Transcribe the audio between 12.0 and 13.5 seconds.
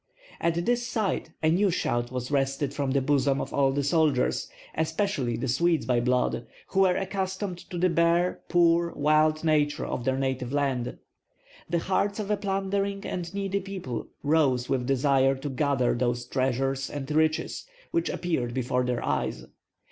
of a plundering and